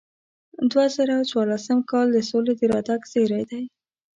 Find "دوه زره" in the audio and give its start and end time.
0.71-1.15